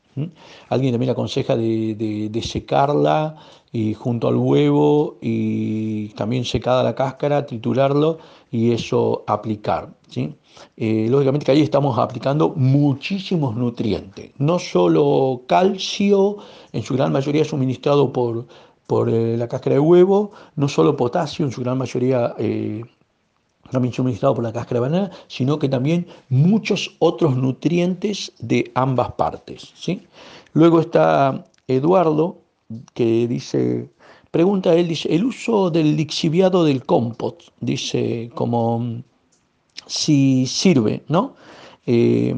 Alguien 0.70 0.94
también 0.94 1.12
aconseja 1.12 1.56
de, 1.56 2.42
secarla 2.44 3.36
y 3.72 3.96
junto 3.96 4.28
al 4.28 4.38
huevo 4.38 5.18
y 5.22 6.10
también 6.10 6.46
secada 6.46 6.84
la 6.84 6.94
cáscara, 6.94 7.46
triturarlo 7.46 8.20
y 8.52 8.72
eso 8.72 9.24
aplicar. 9.26 9.90
¿sí? 10.10 10.36
Eh, 10.78 11.08
lógicamente 11.10 11.46
que 11.46 11.52
ahí 11.54 11.62
estamos 11.62 11.98
aplicando 11.98 12.54
muchísimos 12.56 13.56
nutrientes, 13.56 14.32
no 14.38 14.60
solo 14.60 15.42
calcio, 15.48 16.38
en 16.72 16.84
su 16.84 16.94
gran 16.94 17.12
mayoría 17.12 17.44
suministrado 17.44 18.14
por, 18.14 18.46
por 18.88 19.10
eh, 19.10 19.38
la 19.38 19.48
cáscara 19.48 19.76
de 19.76 19.80
huevo, 19.80 20.32
no 20.56 20.68
solo 20.68 20.96
potasio, 20.96 21.46
en 21.46 21.52
su 21.52 21.62
gran 21.62 21.78
mayoría 21.78 22.36
eh, 22.38 22.84
también 23.72 23.94
suministrado 23.94 24.36
por 24.36 24.44
la 24.44 24.54
cáscara 24.54 24.80
de 24.80 24.90
banana, 24.90 25.12
sino 25.28 25.58
que 25.60 25.70
también 25.70 26.08
muchos 26.30 26.96
otros 27.00 27.36
nutrientes 27.36 28.34
de 28.40 28.72
ambas 28.76 29.14
partes. 29.14 29.72
¿sí? 29.76 30.06
Luego 30.54 30.80
está 30.80 31.46
Eduardo, 31.68 32.38
que 32.94 33.28
dice, 33.28 33.90
pregunta 34.32 34.74
él, 34.74 34.88
dice, 34.88 35.14
el 35.14 35.26
uso 35.26 35.70
del 35.70 35.96
lixiviado 35.96 36.64
del 36.64 36.86
compost, 36.86 37.50
dice, 37.60 38.30
como 38.36 39.04
si 39.86 40.46
sirve, 40.48 41.04
¿no? 41.08 41.36
Eh, 41.86 42.36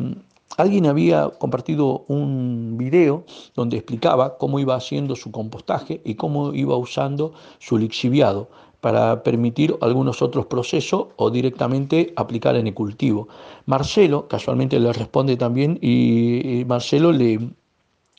Alguien 0.58 0.86
había 0.86 1.30
compartido 1.30 2.06
un 2.08 2.78
video 2.78 3.26
donde 3.56 3.78
explicaba 3.78 4.38
cómo 4.38 4.60
iba 4.60 4.76
haciendo 4.76 5.16
su 5.16 5.32
compostaje 5.32 6.02
y 6.06 6.16
cómo 6.16 6.54
iba 6.54 6.78
usando 6.78 7.34
su 7.60 7.78
lixiviado 7.78 8.50
para 8.80 9.24
permitir 9.24 9.76
algunos 9.82 10.22
otros 10.22 10.46
procesos 10.46 11.08
o 11.18 11.30
directamente 11.30 12.14
aplicar 12.16 12.56
en 12.56 12.68
el 12.68 12.74
cultivo. 12.74 13.28
Marcelo 13.66 14.28
casualmente 14.28 14.80
le 14.80 14.94
responde 14.94 15.36
también 15.36 15.78
y 15.82 16.64
Marcelo 16.68 17.12
le, 17.12 17.40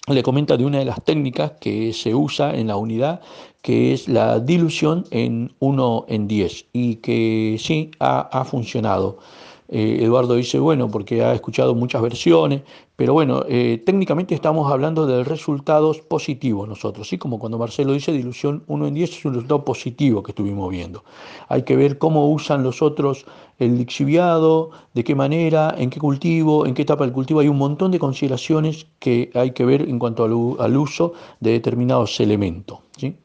le 0.08 0.22
comenta 0.22 0.56
de 0.56 0.64
una 0.64 0.78
de 0.78 0.84
las 0.84 1.02
técnicas 1.02 1.52
que 1.60 1.92
se 1.92 2.14
usa 2.14 2.54
en 2.54 2.68
la 2.68 2.76
unidad, 2.76 3.20
que 3.62 3.92
es 3.92 4.08
la 4.08 4.38
dilución 4.38 5.04
en 5.10 5.52
1 5.58 6.04
en 6.08 6.28
10, 6.28 6.66
y 6.72 6.96
que 6.96 7.56
sí 7.58 7.90
ha, 7.98 8.44
funcionado. 8.44 9.18
Eh, 9.68 9.98
Eduardo 10.02 10.34
dice, 10.34 10.58
bueno, 10.58 10.88
porque 10.88 11.24
ha 11.24 11.34
escuchado 11.34 11.74
muchas 11.74 12.00
versiones, 12.00 12.62
pero 12.94 13.12
bueno, 13.12 13.44
eh, 13.48 13.82
técnicamente 13.84 14.34
estamos 14.34 14.70
hablando 14.70 15.06
de 15.06 15.24
resultados 15.24 16.00
positivos 16.00 16.68
nosotros, 16.68 17.08
¿sí? 17.08 17.18
como 17.18 17.38
cuando 17.38 17.58
Marcelo 17.58 17.92
dice 17.92 18.12
dilución 18.12 18.62
1 18.68 18.86
en 18.86 18.94
10 18.94 19.10
es 19.10 19.24
un 19.24 19.34
resultado 19.34 19.64
positivo 19.64 20.22
que 20.22 20.30
estuvimos 20.30 20.70
viendo. 20.70 21.04
Hay 21.48 21.62
que 21.62 21.76
ver 21.76 21.98
cómo 21.98 22.30
usan 22.30 22.62
los 22.62 22.80
otros 22.80 23.26
el 23.58 23.78
lixiviado, 23.78 24.70
de 24.94 25.02
qué 25.02 25.14
manera, 25.14 25.74
en 25.76 25.90
qué 25.90 25.98
cultivo, 25.98 26.66
en 26.66 26.74
qué 26.74 26.82
etapa 26.82 27.04
del 27.04 27.12
cultivo. 27.12 27.40
Hay 27.40 27.48
un 27.48 27.58
montón 27.58 27.90
de 27.90 27.98
consideraciones 27.98 28.86
que 28.98 29.30
hay 29.34 29.52
que 29.52 29.64
ver 29.64 29.82
en 29.82 29.98
cuanto 29.98 30.24
al, 30.24 30.76
uso 30.76 31.14
de 31.40 31.52
determinados 31.52 32.20
elementos. 32.20 32.80
¿sí? 32.96 33.16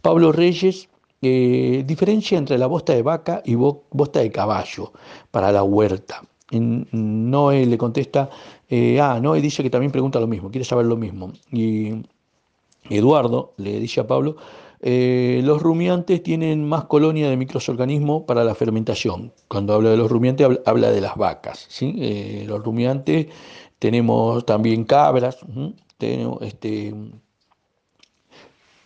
Pablo 0.00 0.32
Reyes 0.32 0.88
eh, 1.20 1.82
diferencia 1.84 2.38
entre 2.38 2.58
la 2.58 2.68
bosta 2.68 2.92
de 2.94 3.02
vaca 3.02 3.42
y 3.44 3.56
bosta 3.56 4.20
de 4.20 4.30
caballo 4.30 4.92
para 5.30 5.50
la 5.50 5.64
huerta. 5.64 6.22
Noé 6.50 7.66
le 7.66 7.76
contesta, 7.76 8.30
eh, 8.68 9.00
ah, 9.00 9.18
Noé 9.20 9.40
dice 9.40 9.62
que 9.62 9.70
también 9.70 9.90
pregunta 9.92 10.20
lo 10.20 10.28
mismo, 10.28 10.50
quiere 10.50 10.64
saber 10.64 10.86
lo 10.86 10.96
mismo. 10.96 11.32
Y 11.50 12.02
Eduardo 12.88 13.54
le 13.56 13.80
dice 13.80 14.00
a 14.00 14.06
Pablo, 14.06 14.36
eh, 14.80 15.40
los 15.44 15.60
rumiantes 15.60 16.22
tienen 16.22 16.66
más 16.66 16.84
colonia 16.84 17.28
de 17.28 17.36
microorganismos 17.36 18.22
para 18.22 18.44
la 18.44 18.54
fermentación. 18.54 19.32
Cuando 19.48 19.74
habla 19.74 19.90
de 19.90 19.96
los 19.96 20.10
rumiantes, 20.10 20.46
habla, 20.64 20.90
de 20.90 21.00
las 21.00 21.16
vacas. 21.16 21.68
los 22.46 22.64
rumiantes 22.64 23.26
tenemos 23.80 24.46
también 24.46 24.84
cabras, 24.84 25.38
tenemos 25.98 26.42
este, 26.42 26.94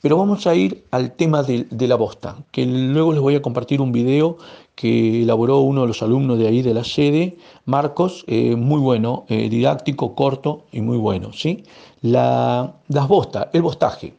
pero 0.02 0.18
vamos 0.18 0.48
a 0.48 0.54
ir 0.56 0.84
al 0.90 1.12
tema 1.12 1.44
de, 1.44 1.66
la 1.86 1.94
bosta, 1.94 2.36
que 2.50 2.66
luego 2.66 3.12
les 3.12 3.22
voy 3.22 3.36
a 3.36 3.40
compartir 3.40 3.80
un 3.80 3.92
video 3.92 4.36
que 4.74 5.22
elaboró 5.22 5.60
uno 5.60 5.82
de 5.82 5.86
los 5.86 6.02
alumnos 6.02 6.38
de 6.38 6.48
ahí 6.48 6.60
de 6.60 6.74
la 6.74 6.82
sede, 6.82 7.36
Marcos, 7.66 8.24
eh, 8.26 8.56
muy 8.56 8.80
bueno, 8.80 9.24
eh, 9.28 9.48
didáctico, 9.48 10.16
corto 10.16 10.64
y 10.72 10.80
muy 10.80 10.98
bueno. 10.98 11.32
¿sí? 11.32 11.62
La, 12.00 12.74
las 12.88 13.06
bostas, 13.06 13.46
el 13.52 13.62
bostaje. 13.62 14.12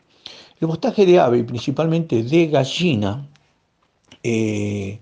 El 0.62 0.68
bostaje 0.68 1.06
de 1.06 1.20
ave, 1.20 1.44
principalmente 1.44 2.24
de 2.24 2.48
gallina, 2.48 3.28
eh, 4.24 5.00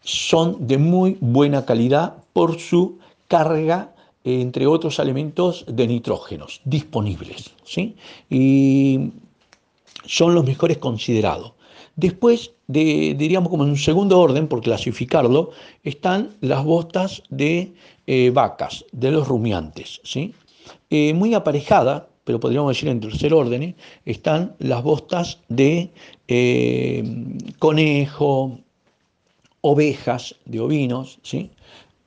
son 0.00 0.66
de 0.66 0.78
muy 0.78 1.18
buena 1.20 1.66
calidad 1.66 2.14
por 2.32 2.58
su 2.58 2.98
carga 3.28 3.90
entre 4.24 4.66
otros 4.66 4.98
elementos 4.98 5.66
de 5.68 5.86
nitrógenos 5.86 6.62
disponibles. 6.64 7.50
¿sí? 7.64 7.96
Y 8.30 9.10
son 10.06 10.34
los 10.34 10.44
mejores 10.44 10.78
considerados. 10.78 11.52
Después, 11.96 12.52
de, 12.68 13.14
diríamos 13.18 13.50
como 13.50 13.64
en 13.64 13.70
un 13.70 13.76
segundo 13.76 14.18
orden, 14.18 14.48
por 14.48 14.62
clasificarlo, 14.62 15.50
están 15.84 16.30
las 16.40 16.64
bostas 16.64 17.22
de 17.28 17.72
eh, 18.06 18.30
vacas, 18.32 18.84
de 18.92 19.10
los 19.10 19.28
rumiantes. 19.28 20.00
¿sí? 20.04 20.34
Eh, 20.90 21.12
muy 21.12 21.34
aparejada, 21.34 22.08
pero 22.24 22.40
podríamos 22.40 22.74
decir 22.74 22.88
en 22.88 23.00
tercer 23.00 23.34
orden, 23.34 23.74
están 24.06 24.54
las 24.58 24.82
bostas 24.82 25.38
de 25.48 25.90
eh, 26.28 27.04
conejo, 27.58 28.58
ovejas, 29.60 30.34
de 30.46 30.60
ovinos, 30.60 31.18
¿sí? 31.22 31.50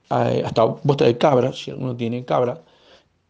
hasta 0.10 0.64
bosta 0.64 1.06
de 1.06 1.18
cabra, 1.18 1.52
si 1.52 1.72
alguno 1.72 1.96
tiene 1.96 2.24
cabra, 2.24 2.62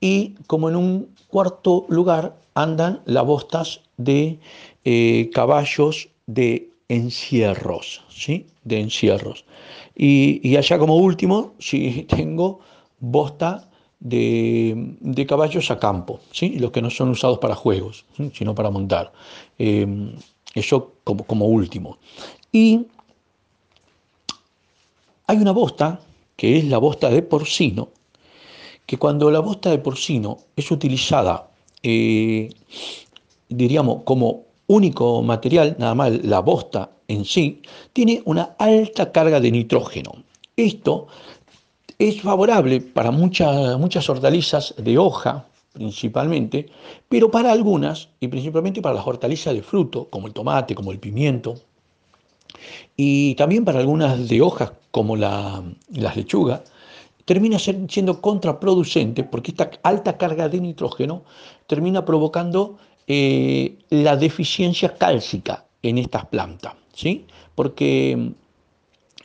y 0.06 0.36
como 0.46 0.70
en 0.70 0.76
un 0.76 1.10
cuarto 1.28 1.88
lugar 1.90 2.36
andan 2.54 3.02
las 3.06 3.26
bostas 3.26 3.82
de 3.98 4.38
eh, 4.84 5.32
caballos 5.34 6.10
de 6.28 6.70
encierros, 6.90 8.04
¿sí? 8.10 8.46
De 8.64 8.80
encierros. 8.80 9.46
Y, 9.96 10.56
allá 10.58 10.78
como 10.78 10.98
último, 10.98 11.54
sí, 11.60 12.06
tengo 12.08 12.60
bosta 13.00 13.68
de, 14.00 15.26
caballos 15.28 15.72
a 15.72 15.80
campo, 15.80 16.20
¿sí? 16.32 16.60
Los 16.60 16.70
que 16.70 16.84
no 16.84 16.92
son 16.92 17.10
usados 17.10 17.40
para 17.40 17.56
juegos, 17.56 18.06
sino 18.34 18.54
para 18.54 18.70
montar. 18.70 19.12
Em, 19.58 20.14
eso 20.54 20.92
como, 21.04 21.24
como 21.24 21.48
último. 21.48 21.98
Y 22.52 22.86
hay 25.26 25.38
una 25.38 25.52
bosta, 25.52 26.00
que 26.36 26.60
es 26.60 26.66
la 26.66 26.78
bosta 26.78 27.10
de 27.10 27.24
porcino, 27.24 27.90
que 28.86 28.98
cuando 28.98 29.32
la 29.32 29.40
bosta 29.40 29.70
de 29.70 29.80
porcino 29.80 30.38
es 30.56 30.70
utilizada 30.72 31.50
eh, 31.88 32.50
diríamos, 33.48 34.02
como 34.06 34.46
único 34.66 35.22
material, 35.22 35.76
nada 35.78 35.94
más 35.94 36.26
la 36.26 36.40
bosta 36.40 36.90
en 37.08 37.26
sí, 37.26 37.62
tiene 37.94 38.24
una 38.26 38.56
alta 38.58 39.12
carga 39.12 39.40
de 39.40 39.52
nitrógeno. 39.52 40.12
Esto 40.58 41.06
es 42.00 42.22
favorable 42.22 42.82
para 42.82 43.12
muchas, 43.12 43.78
muchas 43.78 44.10
hortalizas 44.10 44.74
de 44.78 44.98
hoja, 44.98 45.46
principalmente, 45.74 46.68
pero 47.08 47.30
para 47.30 47.52
algunas, 47.52 48.10
y 48.20 48.30
principalmente 48.30 48.82
para 48.82 48.96
las 48.96 49.06
hortalizas 49.06 49.54
de 49.54 49.62
fruto, 49.62 50.08
como 50.10 50.26
el 50.26 50.34
tomate, 50.34 50.74
como 50.74 50.92
el 50.92 50.98
pimiento, 50.98 51.54
y 52.98 53.36
también 53.36 53.64
para 53.64 53.80
algunas 53.80 54.28
de 54.28 54.42
hojas, 54.42 54.72
como 54.90 55.16
las 55.16 56.16
lechugas, 56.16 56.62
termina 57.26 57.58
siendo 57.60 58.22
contraproducente 58.22 59.24
porque 59.24 59.52
esta 59.52 59.72
alta 59.84 60.18
carga 60.18 60.48
de 60.48 60.62
nitrógeno 60.62 61.24
termina 61.68 62.06
provocando 62.06 62.78
eh, 63.08 63.78
la 63.90 64.16
deficiencia 64.16 64.96
cálcica 64.96 65.66
en 65.82 65.98
estas 65.98 66.26
plantas, 66.26 66.74
¿sí? 66.94 67.26
porque 67.56 68.16
mm, 68.16 68.30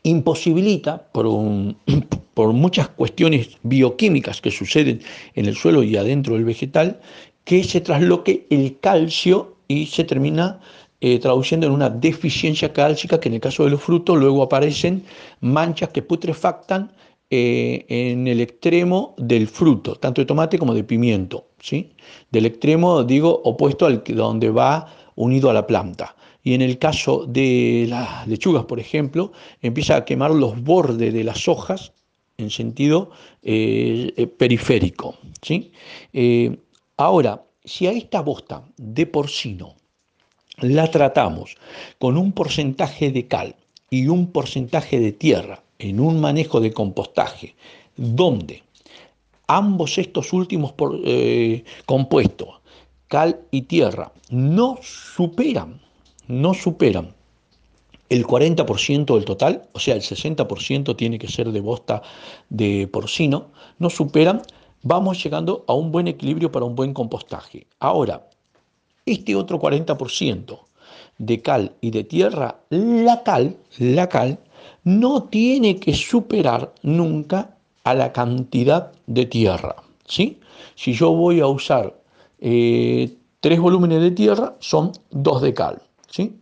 imposibilita 0.02 0.98
por, 1.12 1.26
por 2.34 2.52
muchas 2.52 2.88
cuestiones 2.88 3.50
bioquímicas 3.62 4.40
que 4.40 4.50
suceden 4.50 5.00
en 5.34 5.46
el 5.46 5.56
suelo 5.56 5.82
y 5.82 5.96
adentro 5.96 6.34
del 6.34 6.44
vegetal, 6.44 7.00
que 7.44 7.64
se 7.64 7.80
trasloque 7.80 8.46
el 8.50 8.78
calcio 8.80 9.56
y 9.68 9.86
se 9.86 10.04
termina 10.04 10.60
eh, 11.00 11.18
traduciendo 11.18 11.66
en 11.66 11.72
una 11.72 11.88
deficiencia 11.88 12.72
cálcica 12.72 13.18
que 13.18 13.28
en 13.30 13.36
el 13.36 13.40
caso 13.40 13.64
de 13.64 13.70
los 13.70 13.82
frutos 13.82 14.18
luego 14.18 14.42
aparecen 14.42 15.02
manchas 15.40 15.88
que 15.88 16.02
putrefactan 16.02 16.92
eh, 17.32 17.86
en 17.88 18.26
el 18.26 18.40
extremo 18.40 19.14
del 19.16 19.46
fruto, 19.46 19.94
tanto 19.94 20.20
de 20.20 20.26
tomate 20.26 20.58
como 20.58 20.74
de 20.74 20.82
pimiento, 20.82 21.46
¿sí? 21.60 21.92
Del 22.32 22.46
extremo, 22.46 23.04
digo, 23.04 23.40
opuesto 23.44 23.86
al 23.86 24.02
donde 24.04 24.50
va 24.50 24.92
unido 25.14 25.48
a 25.48 25.54
la 25.54 25.64
planta. 25.64 26.16
Y 26.42 26.54
en 26.54 26.62
el 26.62 26.78
caso 26.78 27.26
de 27.26 27.86
las 27.88 28.26
lechugas, 28.26 28.64
por 28.64 28.80
ejemplo, 28.80 29.30
empieza 29.62 29.94
a 29.94 30.04
quemar 30.04 30.32
los 30.32 30.60
bordes 30.60 31.14
de 31.14 31.22
las 31.22 31.46
hojas 31.46 31.92
en 32.36 32.50
sentido 32.50 33.12
eh, 33.44 34.12
eh, 34.16 34.26
periférico. 34.26 35.16
¿sí? 35.40 35.70
ahora, 36.96 37.44
si 37.64 37.86
a 37.86 37.92
esta 37.92 38.22
bosta 38.22 38.64
de 38.76 39.06
porcino 39.06 39.76
la 40.58 40.90
tratamos 40.90 41.56
con 42.00 42.16
un 42.16 42.32
porcentaje 42.32 43.12
de 43.12 43.28
cal 43.28 43.54
y 43.88 44.08
un 44.08 44.32
porcentaje 44.32 44.98
de 44.98 45.12
tierra 45.12 45.62
en 45.80 45.98
un 46.00 46.20
manejo 46.20 46.60
de 46.60 46.72
compostaje 46.72 47.54
donde 47.96 48.62
ambos 49.46 49.98
estos 49.98 50.32
últimos 50.32 50.74
eh, 51.04 51.64
compuestos, 51.86 52.60
cal 53.08 53.40
y 53.50 53.62
tierra, 53.62 54.12
no 54.30 54.78
superan, 54.82 55.80
no 56.28 56.54
superan 56.54 57.14
el 58.08 58.26
40% 58.26 59.14
del 59.14 59.24
total, 59.24 59.68
o 59.72 59.78
sea, 59.78 59.94
el 59.94 60.02
60% 60.02 60.96
tiene 60.96 61.18
que 61.18 61.28
ser 61.28 61.50
de 61.50 61.60
bosta 61.60 62.02
de 62.48 62.88
porcino, 62.88 63.48
no 63.78 63.88
superan, 63.88 64.42
vamos 64.82 65.22
llegando 65.22 65.64
a 65.66 65.74
un 65.74 65.92
buen 65.92 66.08
equilibrio 66.08 66.52
para 66.52 66.64
un 66.64 66.74
buen 66.74 66.92
compostaje. 66.92 67.66
Ahora, 67.78 68.28
este 69.06 69.34
otro 69.36 69.60
40% 69.60 70.58
de 71.18 71.42
cal 71.42 71.72
y 71.80 71.90
de 71.90 72.04
tierra, 72.04 72.60
la 72.70 73.22
cal, 73.22 73.56
la 73.78 74.08
cal 74.08 74.38
no 74.84 75.24
tiene 75.24 75.78
que 75.78 75.94
superar 75.94 76.72
nunca 76.82 77.56
a 77.84 77.94
la 77.94 78.12
cantidad 78.12 78.92
de 79.06 79.26
tierra. 79.26 79.76
¿sí? 80.06 80.38
Si 80.74 80.92
yo 80.92 81.12
voy 81.12 81.40
a 81.40 81.46
usar 81.46 81.94
eh, 82.40 83.14
tres 83.40 83.60
volúmenes 83.60 84.00
de 84.02 84.10
tierra, 84.10 84.56
son 84.60 84.92
dos 85.10 85.42
de 85.42 85.54
cal. 85.54 85.82
¿sí? 86.10 86.36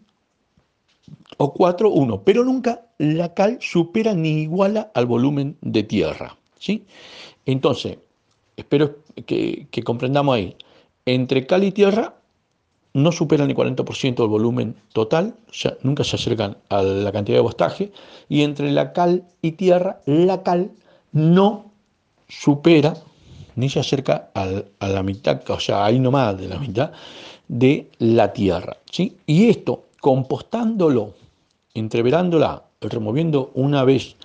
O 1.37 1.52
cuatro, 1.52 1.90
uno. 1.90 2.22
Pero 2.22 2.44
nunca 2.44 2.87
la 2.98 3.34
cal 3.34 3.58
supera 3.60 4.14
ni 4.14 4.42
iguala 4.42 4.90
al 4.94 5.06
volumen 5.06 5.56
de 5.60 5.82
tierra. 5.82 6.37
¿sí? 6.58 6.84
Entonces, 7.46 7.98
espero 8.56 8.98
que, 9.26 9.66
que 9.70 9.82
comprendamos 9.82 10.34
ahí. 10.34 10.56
Entre 11.06 11.46
cal 11.46 11.64
y 11.64 11.72
tierra 11.72 12.17
no 12.95 13.12
superan 13.12 13.50
el 13.50 13.57
40% 13.57 14.16
del 14.16 14.28
volumen 14.28 14.76
total, 14.92 15.35
o 15.49 15.52
sea, 15.52 15.76
nunca 15.83 16.04
se 16.04 16.16
acercan 16.16 16.57
a 16.68 16.83
la 16.83 17.12
cantidad 17.12 17.38
de 17.38 17.42
bostaje, 17.42 17.92
y 18.28 18.42
entre 18.42 18.73
la 18.73 18.92
cal 18.92 19.25
y 19.42 19.52
tierra, 19.52 20.00
la 20.07 20.42
cal 20.42 20.71
no 21.12 21.71
supera, 22.28 22.95
ni 23.57 23.68
se 23.68 23.80
acerca 23.80 24.30
a 24.35 24.88
la 24.88 25.02
mitad, 25.02 25.40
o 25.50 25.61
sea, 25.61 25.85
ahí 25.85 25.99
nomás 25.99 26.38
de 26.38 26.49
la 26.49 26.59
mitad 26.59 26.92
de 27.49 27.88
la 27.99 28.33
tierra. 28.33 28.76
¿sí? 28.90 29.16
Y 29.26 29.49
esto, 29.49 29.85
compostándolo, 30.00 31.14
entreverándola, 31.75 32.62
removiendo 32.80 33.50
una 33.54 33.85
vez 33.85 34.16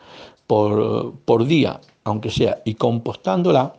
por, 0.46 1.13
por 1.25 1.46
día, 1.46 1.79
aunque 2.03 2.29
sea, 2.29 2.62
y 2.65 2.75
compostándola, 2.75 3.74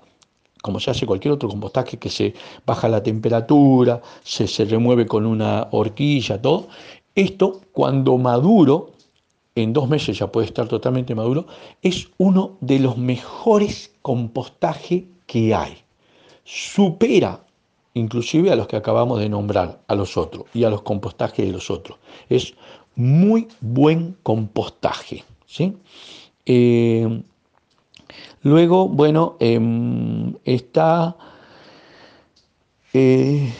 como 0.65 0.81
se 0.81 0.91
hace 0.91 1.05
cualquier 1.05 1.33
otro 1.33 1.51
compostaje 1.51 1.99
que 1.99 2.09
se 2.09 2.33
baja 2.65 2.89
la 2.89 3.03
temperatura, 3.03 4.01
se, 4.23 4.47
se 4.47 4.65
remueve 4.65 5.05
con 5.05 5.27
una 5.27 5.69
horquilla, 5.73 6.41
todo. 6.41 6.69
Esto, 7.15 7.61
cuando 7.71 8.17
maduro, 8.17 8.93
en 9.55 9.75
dos 9.75 9.91
meses 9.91 10.19
ya 10.19 10.33
puede 10.33 10.47
estar 10.47 10.67
totalmente 10.67 11.15
maduro, 11.15 11.45
es 11.83 12.09
uno 12.17 12.53
de 12.63 12.79
los 12.79 12.97
mejores 12.97 13.93
compostajes 14.01 15.03
que 15.27 15.55
hay. 15.55 15.77
Supera 16.45 17.45
inclusive 17.93 18.51
a 18.51 18.57
los 18.57 18.67
que 18.67 18.77
acabamos 18.77 19.21
de 19.21 19.29
nombrar, 19.29 19.83
a 19.87 19.95
los 19.95 20.17
otros 20.17 20.47
y 20.55 20.65
a 20.65 20.71
los 20.71 20.81
compostajes 20.81 21.45
de 21.45 21.53
los 21.53 21.71
otros. 21.71 21.99
Es 22.31 22.55
muy 22.97 23.49
buen 23.61 24.17
compostaje. 24.23 25.25
¿sí? 25.45 25.77
Eh, 26.47 27.23
luego, 28.45 28.89
bueno, 28.89 29.37
em, 29.41 30.35
está 30.45 31.17
eh, 32.93 33.53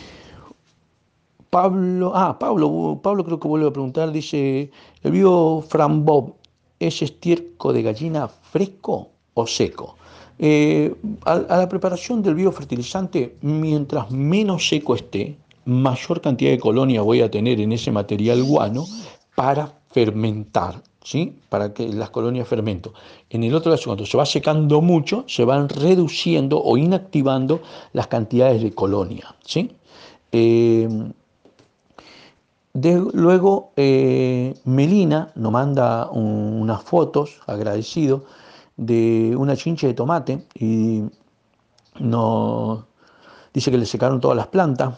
Pablo, 1.51 2.13
ah, 2.15 2.39
Pablo, 2.39 3.01
Pablo 3.03 3.25
creo 3.25 3.41
que 3.41 3.49
vuelve 3.49 3.69
a 3.69 3.73
preguntar, 3.73 4.13
dice, 4.13 4.71
¿el 5.03 5.11
vivo 5.13 5.63
Fran 5.63 6.05
Bob 6.05 6.35
es 6.79 7.03
estiércol 7.03 7.75
de 7.75 7.83
gallina 7.83 8.29
fresco 8.29 9.11
o 9.35 9.47
seco? 9.47 9.97
Eh, 10.39 10.95
a, 11.25 11.39
la 11.39 11.69
preparación 11.69 12.23
del 12.23 12.35
biofertilizante, 12.35 13.37
mientras 13.43 14.11
menos 14.11 14.69
seco 14.69 14.95
esté, 14.95 15.37
mayor 15.65 16.21
cantidad 16.21 16.51
de 16.51 16.59
colonia 16.59 17.03
voy 17.03 17.21
a 17.21 17.31
tener 17.31 17.61
en 17.61 17.73
ese 17.73 17.91
material 17.91 18.43
guano 18.43 18.85
para 19.35 19.73
fermentar, 19.91 20.83
¿sí? 21.05 21.39
para 21.49 21.73
que 21.73 21.89
las 21.89 22.11
colonias 22.11 22.49
fermenten. 22.49 22.93
En 23.31 23.45
el 23.45 23.55
otro 23.55 23.71
caso, 23.71 23.85
cuando 23.85 24.07
se 24.07 24.17
va 24.17 24.27
secando 24.27 24.81
mucho, 24.81 25.25
se 25.29 25.45
van 25.45 25.69
reduciendo 25.69 26.61
o 26.61 26.77
inactivando 26.77 27.61
las 27.93 28.09
cantidades 28.09 28.63
de 28.63 28.75
colonia. 28.75 29.37
¿sí? 29.45 29.71
Eh, 30.33 30.89
luego, 33.13 33.71
eh, 33.77 34.55
Melina 34.65 35.31
nos 35.37 35.53
manda 35.53 36.11
unas 36.11 36.83
fotos, 36.83 37.41
agradecido, 37.47 38.25
de 38.77 39.37
una 39.39 39.57
chinche 39.57 39.87
de 39.87 39.95
tomate 39.95 40.45
y 40.59 41.05
nos 42.01 42.83
dice 43.53 43.71
que 43.71 43.79
le 43.79 43.87
secaron 43.87 44.21
todas 44.21 44.37
las 44.37 44.49
plantas, 44.49 44.97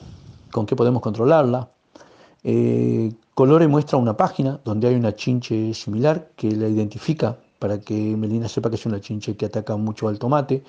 con 0.50 0.64
qué 0.64 0.75
podemos 0.75 1.02
controlarla. 1.02 1.68
Eh, 2.48 3.12
Colore 3.34 3.66
muestra 3.66 3.98
una 3.98 4.16
página 4.16 4.60
donde 4.64 4.86
hay 4.86 4.94
una 4.94 5.16
chinche 5.16 5.74
similar 5.74 6.30
que 6.36 6.52
la 6.52 6.68
identifica 6.68 7.36
para 7.58 7.80
que 7.80 7.94
Melina 7.94 8.48
sepa 8.48 8.70
que 8.70 8.76
es 8.76 8.86
una 8.86 9.00
chinche 9.00 9.36
que 9.36 9.46
ataca 9.46 9.76
mucho 9.76 10.06
al 10.06 10.20
tomate. 10.20 10.62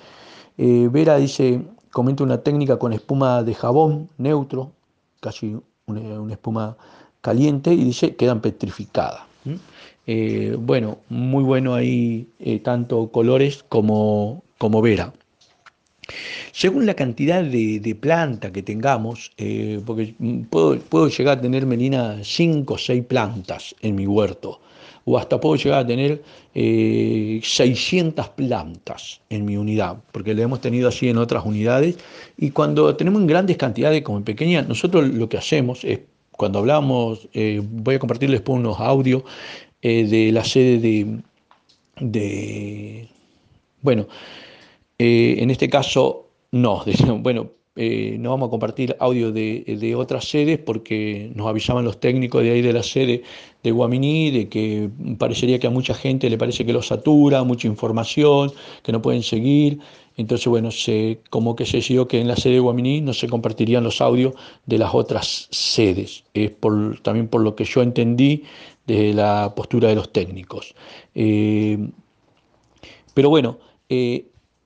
Eh, 0.56 0.88
Vera 0.90 1.16
dice, 1.18 1.62
comenta 1.92 2.24
una 2.24 2.38
técnica 2.38 2.80
con 2.80 2.92
espuma 2.92 3.44
de 3.44 3.54
jabón 3.54 4.08
neutro, 4.18 4.72
casi 5.20 5.56
una, 5.86 6.32
espuma 6.32 6.76
caliente, 7.20 7.72
y 7.72 7.84
dice, 7.84 8.16
quedan 8.16 8.40
petrificadas. 8.40 9.22
Eh, 10.08 10.56
bueno, 10.58 10.98
muy 11.08 11.44
bueno 11.44 11.74
ahí 11.74 12.26
eh, 12.40 12.58
tanto 12.58 13.08
colores 13.12 13.64
como, 13.68 14.42
como 14.58 14.82
vera. 14.82 15.12
Según 16.52 16.86
la 16.86 16.94
cantidad 16.94 17.42
de, 17.42 17.96
planta 18.00 18.52
que 18.52 18.62
tengamos, 18.62 19.30
eh, 19.36 19.80
porque 19.84 20.14
puedo, 20.50 21.08
llegar 21.08 21.38
a 21.38 21.40
tener, 21.40 21.66
Melina, 21.66 22.18
5 22.22 22.74
o 22.74 22.78
6 22.78 23.04
plantas 23.04 23.74
en 23.82 23.94
mi 23.94 24.06
huerto, 24.06 24.60
o 25.04 25.18
hasta 25.18 25.40
puedo 25.40 25.56
llegar 25.56 25.80
a 25.80 25.86
tener 25.86 26.22
600 26.54 28.28
plantas 28.30 29.20
en 29.30 29.44
mi 29.44 29.56
unidad, 29.56 29.96
porque 30.12 30.34
lo 30.34 30.42
hemos 30.42 30.60
tenido 30.60 30.88
así 30.88 31.08
en 31.08 31.18
otras 31.18 31.44
unidades, 31.44 31.96
y 32.36 32.50
cuando 32.50 32.94
tenemos 32.96 33.20
en 33.22 33.26
grandes 33.26 33.56
cantidades 33.56 34.02
como 34.02 34.18
en 34.18 34.24
pequeñas, 34.24 34.68
nosotros 34.68 35.08
lo 35.08 35.28
que 35.28 35.38
hacemos 35.38 35.84
es, 35.84 36.00
cuando 36.32 36.60
hablamos, 36.60 37.28
voy 37.34 37.94
a 37.96 37.98
compartirles 37.98 38.40
después 38.40 38.60
unos 38.60 38.78
audios 38.78 39.24
eh, 39.80 40.06
de 40.08 40.32
la 40.32 40.44
sede 40.44 41.22
de, 42.00 43.08
bueno, 43.80 44.08
eh, 44.98 45.36
en 45.38 45.50
este 45.50 45.68
caso 45.68 46.28
no, 46.50 46.84
bueno, 47.20 47.50
eh, 47.80 48.16
no 48.18 48.30
vamos 48.30 48.48
a 48.48 48.50
compartir 48.50 48.96
audio 48.98 49.30
de, 49.30 49.94
otras 49.96 50.28
sedes 50.28 50.58
porque 50.58 51.30
nos 51.36 51.46
avisaban 51.46 51.84
los 51.84 52.00
técnicos 52.00 52.42
de 52.42 52.50
ahí 52.50 52.60
de 52.60 52.72
la 52.72 52.82
sede 52.82 53.22
de 53.62 53.70
Guaminí 53.70 54.32
de 54.32 54.48
que 54.48 54.90
parecería 55.16 55.60
que 55.60 55.68
a 55.68 55.70
mucha 55.70 55.94
gente 55.94 56.28
le 56.28 56.36
parece 56.36 56.66
que 56.66 56.72
lo 56.72 56.82
satura, 56.82 57.44
mucha 57.44 57.68
información, 57.68 58.52
que 58.82 58.90
no 58.90 59.00
pueden 59.00 59.22
seguir. 59.22 59.78
Entonces, 60.16 60.48
bueno, 60.48 60.72
se, 60.72 61.20
como 61.30 61.54
que 61.54 61.64
se 61.66 61.76
decidió 61.76 62.08
que 62.08 62.20
en 62.20 62.26
la 62.26 62.34
sede 62.34 62.54
de 62.54 62.60
Guaminí 62.60 63.00
no 63.00 63.12
se 63.12 63.28
compartirían 63.28 63.84
los 63.84 64.00
audios 64.00 64.34
de 64.66 64.78
las 64.78 64.92
otras 64.92 65.46
sedes. 65.52 66.24
Es 66.34 66.50
por, 66.50 66.98
también 67.02 67.28
por 67.28 67.42
lo 67.42 67.54
que 67.54 67.62
yo 67.62 67.82
entendí 67.82 68.42
de 68.88 69.14
la 69.14 69.54
postura 69.54 69.88
de 69.88 69.94
los 69.94 70.12
técnicos. 70.12 70.74
Eh, 71.14 71.78
pero 73.14 73.30
bueno, 73.30 73.58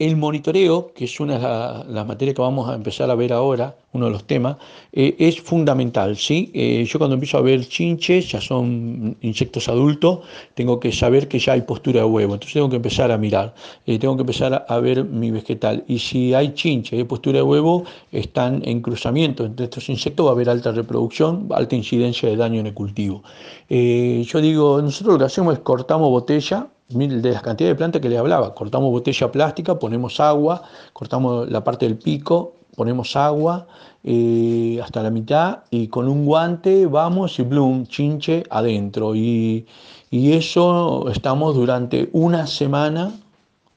el 0.03 0.17
monitoreo, 0.17 0.93
que 0.93 1.05
es 1.05 1.21
una 1.21 1.39
de 1.39 1.93
las 1.93 2.07
materias 2.07 2.35
que 2.35 2.43
vamos 2.43 2.69
a 2.69 2.75
empezar 2.75 3.09
a 3.09 3.15
ver 3.15 3.33
ahora, 3.33 3.77
uno 3.93 4.07
de 4.07 4.11
los 4.11 4.25
temas, 4.25 4.57
eh, 4.93 5.15
es 5.17 5.41
fundamental. 5.41 6.17
¿sí? 6.17 6.51
Eh, 6.55 6.85
yo 6.89 6.99
cuando 6.99 7.15
empiezo 7.15 7.39
a 7.39 7.43
ver 7.43 7.65
chinches, 7.69 8.33
ya 8.33 8.41
son 8.41 9.17
insectos 9.21 9.69
adultos, 9.69 10.21
tengo 10.55 10.81
que 10.81 10.91
saber 10.91 11.29
que 11.29 11.39
ya 11.39 11.53
hay 11.53 11.63
postura 11.63 12.01
de 12.01 12.07
huevo, 12.07 12.35
entonces 12.35 12.55
tengo 12.55 12.69
que 12.69 12.77
empezar 12.77 13.13
a 13.13 13.19
mirar, 13.19 13.55
eh, 13.87 13.97
tengo 14.01 14.17
que 14.17 14.23
empezar 14.23 14.67
a, 14.69 14.79
ver 14.81 15.05
mi 15.05 15.31
vegetal. 15.31 15.85
Y 15.87 16.01
si 16.01 16.35
hay 16.35 16.53
chinches 16.55 16.99
y 16.99 17.05
postura 17.05 17.39
de 17.39 17.43
huevo, 17.45 17.85
están 18.11 18.61
en 18.65 18.83
cruzamiento 18.83 19.45
entre 19.45 19.65
estos 19.65 19.89
insectos, 19.89 20.27
va 20.27 20.31
a 20.31 20.33
haber 20.33 20.51
alta 20.51 20.73
reproducción, 20.73 21.47
alta 21.53 21.77
incidencia 21.77 22.29
de 22.29 22.37
daño 22.37 22.59
en 22.59 22.67
el 22.67 22.75
cultivo. 22.75 23.23
yo 23.69 24.41
digo, 24.41 24.83
nosotros 24.83 25.15
lo 25.15 25.19
que 25.21 25.25
hacemos 25.27 25.55
es 25.55 25.61
cortamos 25.61 26.11
botella, 26.11 26.72
de 26.89 27.33
las 27.33 27.43
cantidades 27.43 27.75
de 27.75 27.79
plantas 27.79 28.03
que 28.03 28.09
le 28.09 28.19
hablaba. 28.19 28.55
Cortamos 28.55 28.91
botella 28.91 29.33
plástica, 29.33 29.79
ponemos 29.79 30.21
agua, 30.21 30.63
cortamos 30.93 31.51
la 31.51 31.65
parte 31.65 31.87
del 31.87 31.97
pico, 31.97 32.55
ponemos 32.77 33.17
agua 33.17 33.67
eh, 34.05 34.81
hasta 34.83 35.03
la 35.03 35.11
mitad 35.11 35.61
y 35.71 35.89
con 35.89 36.09
un 36.09 36.27
guante 36.27 36.87
vamos 36.87 37.39
y 37.39 37.43
blum, 37.43 37.87
chinche 37.87 38.45
adentro. 38.51 39.15
Y, 39.15 39.67
y 40.11 40.33
eso 40.33 41.09
estamos 41.09 41.55
durante 41.55 42.11
una 42.13 42.47
semana 42.47 43.13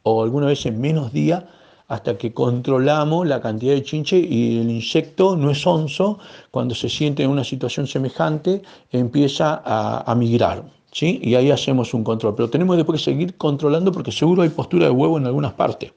o 0.04 0.24
alguna 0.24 0.48
vez 0.48 0.65
en 0.65 0.80
menos 0.80 1.13
días 1.13 1.44
hasta 1.88 2.17
que 2.17 2.34
controlamos 2.34 3.28
la 3.28 3.41
cantidad 3.41 3.74
de 3.74 3.84
chinche 3.84 4.17
y 4.17 4.60
el 4.60 4.69
insecto 4.71 5.36
no 5.36 5.52
es 5.52 5.65
onzo, 5.67 6.19
cuando 6.52 6.74
se 6.74 6.89
siente 6.89 7.24
en 7.24 7.30
una 7.30 7.43
situación 7.43 7.88
semejante 7.88 8.62
empieza 8.91 9.62
a, 9.63 10.15
migrar. 10.15 10.63
Y 11.00 11.36
ahí 11.36 11.52
hacemos 11.52 11.93
un 11.93 12.04
control. 12.04 12.36
Pero 12.36 12.50
tenemos 12.50 12.78
después 12.78 13.02
que 13.02 13.12
seguir 13.12 13.36
controlando 13.36 13.91
porque 13.91 14.13
seguro 14.13 14.43
hay 14.43 14.50
postura 14.50 14.86
de 14.86 14.91
huevo 14.91 15.17
en 15.17 15.26
algunas 15.26 15.54
partes. 15.54 15.91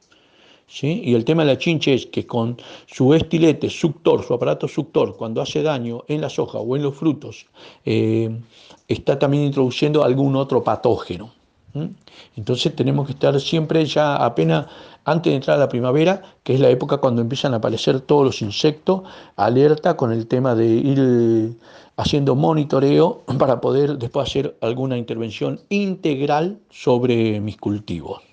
¿Sí? 0.66 1.01
Y 1.03 1.14
el 1.14 1.24
tema 1.24 1.44
de 1.44 1.55
la 1.55 1.59
chinche 1.59 1.94
es 1.94 2.07
que 2.07 2.27
con 2.27 2.59
su 2.87 3.14
estilete 3.14 3.70
suctor, 3.70 4.22
su 4.22 4.35
aparato 4.35 4.68
suctor, 4.68 5.16
cuando 5.16 5.40
hace 5.40 5.62
daño 5.62 6.05
en 6.09 6.20
las 6.20 6.38
hojas 6.38 6.61
o 6.62 6.77
en 6.77 6.83
los 6.83 6.94
frutos, 6.94 7.46
eh, 7.87 8.38
está 8.87 9.18
también 9.18 9.44
introduciendo 9.44 10.05
algún 10.05 10.37
otro 10.37 10.62
patógeno. 10.62 11.33
Entonces 12.37 12.74
tenemos 12.74 13.07
que 13.07 13.12
estar 13.12 13.38
siempre 13.40 13.85
ya 13.85 14.16
apenas 14.16 14.66
antes 15.11 15.31
de 15.31 15.37
entrar 15.37 15.57
a 15.57 15.61
la 15.61 15.68
primavera, 15.68 16.23
que 16.42 16.55
es 16.55 16.61
la 16.61 16.68
época 16.68 16.99
cuando 16.99 17.23
empiezan 17.23 17.55
a 17.55 17.59
aparecer 17.59 18.01
todos 18.01 18.25
los 18.25 18.42
insectos, 18.42 19.03
alerta 19.37 19.97
con 19.97 20.12
el 20.12 20.27
tema 20.27 20.55
de 20.55 20.66
ir 20.66 21.57
haciendo 21.97 22.35
monitoreo 22.35 23.23
para 23.38 23.61
poder 23.61 23.99
después 23.99 24.29
hacer 24.29 24.57
alguna 24.61 24.97
intervención 24.97 25.61
integral 25.68 26.59
sobre 26.71 27.40
mis 27.40 27.57
cultivos. 27.57 28.28